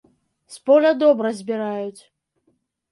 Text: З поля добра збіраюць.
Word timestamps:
З 0.53 0.63
поля 0.69 0.91
добра 1.03 1.33
збіраюць. 1.43 2.01